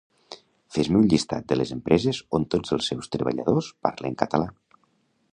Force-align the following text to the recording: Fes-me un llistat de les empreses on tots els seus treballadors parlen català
Fes-me 0.75 0.97
un 0.99 1.03
llistat 1.09 1.45
de 1.51 1.57
les 1.59 1.73
empreses 1.75 2.21
on 2.37 2.47
tots 2.55 2.75
els 2.77 2.89
seus 2.93 3.11
treballadors 3.17 3.69
parlen 3.89 4.17
català 4.23 4.49